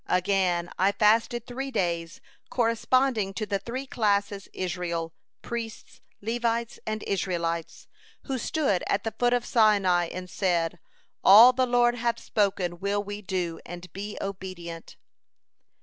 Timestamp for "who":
8.23-8.39